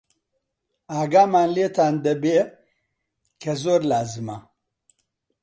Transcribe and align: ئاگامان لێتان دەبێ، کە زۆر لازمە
ئاگامان 0.93 1.49
لێتان 1.55 1.95
دەبێ، 2.05 2.39
کە 3.41 3.51
زۆر 3.63 3.81
لازمە 3.91 4.37